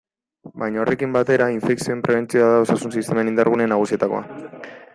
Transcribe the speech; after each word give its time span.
Baina 0.61 0.79
horrekin 0.83 1.11
batera, 1.17 1.49
infekzioen 1.57 2.01
prebentzioa 2.07 2.47
da 2.53 2.63
osasun-sistemen 2.63 3.31
indar-gune 3.33 3.69
nagusietakoa. 3.75 4.27